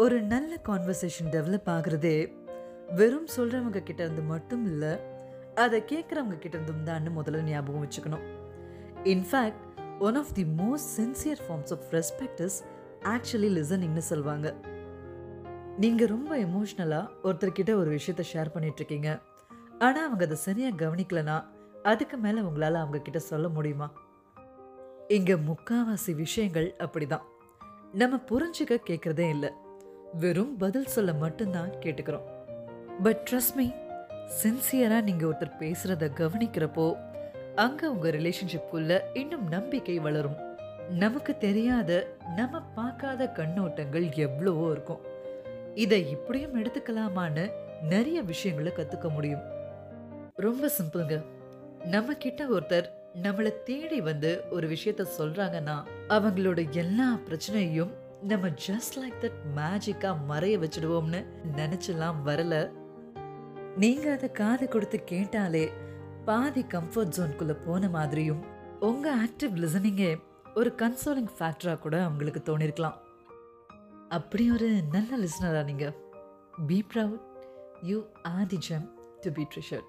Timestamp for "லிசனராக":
75.18-75.64